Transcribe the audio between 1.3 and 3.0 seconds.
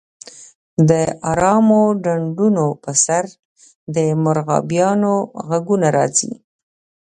ارامو ډنډونو په